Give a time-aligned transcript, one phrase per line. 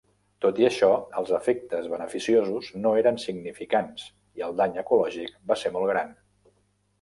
[0.43, 0.87] Tot i això,
[1.19, 4.07] els efectes beneficiosos no eren significants
[4.41, 6.19] i el dany ecològic va ser molt gran.